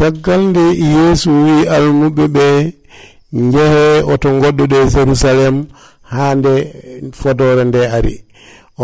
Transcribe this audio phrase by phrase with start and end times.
[0.00, 2.46] caggal nde yeesu wi almuɓe ɓe
[3.44, 5.56] njehe oto goɗɗuɗe jérusalem
[6.12, 6.52] haa nde
[7.20, 8.14] fodore nde ari.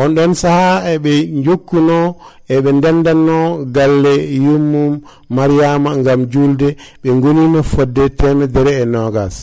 [0.00, 1.12] On ɗon sahaa eɓe
[1.44, 1.98] jokkuno
[2.54, 3.36] eɓe ndendanno
[3.74, 4.12] galle
[4.44, 4.92] yummum
[5.36, 6.68] mariyama ngam julde
[7.02, 9.36] ɓe gonino fodde temedere e nogas.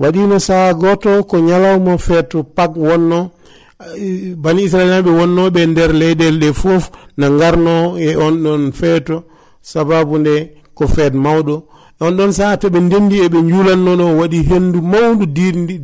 [0.00, 3.20] Waɗino sahaa goto ko ñalawma feetu pak wonno
[3.96, 6.84] eh, bani israilaɓe wonnoɓe nder leyɗele ɗe fof
[7.18, 7.74] na garno
[8.06, 9.16] e on ɗon feeto.
[9.70, 10.34] Sababu nde
[10.78, 11.56] ko feet mawɗo.
[12.00, 15.74] On ɗon saha to ɓe ndendi eɓe juulannono waɗi hendu mawdu dirdi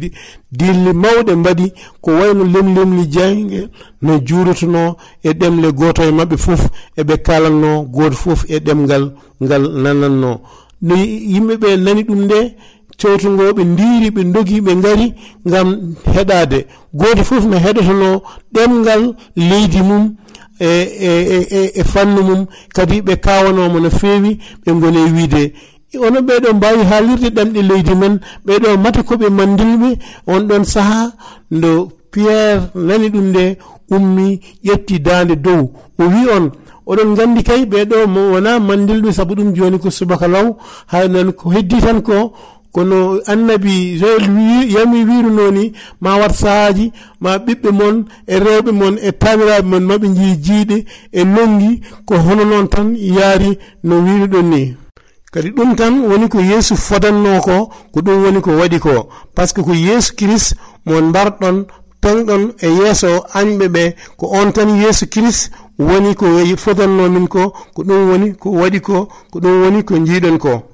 [0.58, 1.66] dirli mawɗe mbaɗi
[2.02, 3.60] ko wayno lemlemli jangge
[4.04, 4.82] no juurotono
[5.24, 6.62] e ɗemle goto e mabɓe fof
[7.00, 9.04] eɓe kalanno goto fof e, e ɗemgal
[9.42, 10.30] ngal nananno
[10.86, 10.94] no
[11.32, 12.38] yimɓeɓe nani ɗum nde
[12.98, 15.06] cewtungo ɓe ndiri ɓe dogi ɓe ngari
[15.48, 15.68] ngam
[16.14, 16.58] heɗade
[17.00, 18.10] goto fof no heɗotono
[18.54, 19.02] ɗemgal
[19.48, 20.04] leydi mum
[20.60, 25.52] E, e e e e fannu mum kadi ɓe kawanomo no feewi ɓe gone wiide.
[25.98, 31.12] Ono ɓeɗo mbawi haalirde ɗamɗe leydi men ɓeɗo mata koɓe mandilɓe on ɗon saaha
[31.50, 33.58] ndo pierre nani ɗum nde
[33.90, 35.70] ummi ƴetti dande dow.
[35.98, 36.50] O wi on
[36.86, 37.96] oɗon gandi kay ɓeɗo
[38.32, 40.56] wona mandilɓe saabu ɗum joni ko subaka law
[40.86, 42.32] haynan ko heddi tan ko
[42.74, 44.24] kono annabi joel
[44.74, 49.84] yami wiruno ni ma wat sahaji ma ɓiɓɓe mon e rewɓe mon e tamiraɓe mon
[49.88, 50.76] maɓe jii jiiɗe
[51.12, 54.76] e nongi ko hono noon tan yaari no wiruɗon ni.
[55.32, 59.08] Kadi ɗum tan woni ko yeesu fodanno ko ko ɗum woni ko waɗi ko.
[59.34, 60.54] Par ce que ko yeesu christ
[60.86, 61.66] mo mbarɗon
[62.02, 67.52] penɗon e yeeso añɓe ɓe ko on tan yeesu christ woni ko fodanno min ko
[67.74, 70.73] ko ɗum woni ko waɗi ko ko ɗum woni ko jiiɗon ko.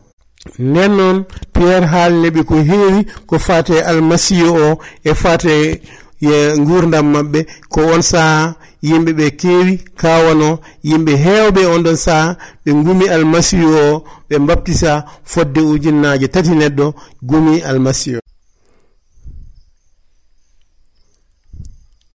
[0.58, 5.80] nden noon pierre haalneɓe ko heewi ko fate almasihu o e fate
[6.20, 7.40] ye gurdam maɓɓe
[7.72, 10.48] ko on saaha yimɓe ɓe keewi kawano
[10.88, 16.86] yimɓe heewɓe on ɗon saaha ɓe gumi almasihu o ɓe baptisa fodde ujunnaji tati neɗɗo
[17.28, 18.19] gumi almasihu